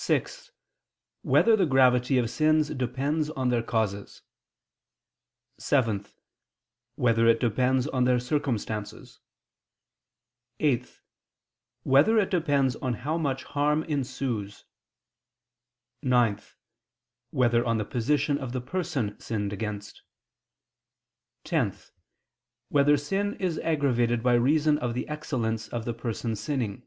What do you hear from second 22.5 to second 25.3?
Whether sin is aggravated by reason of the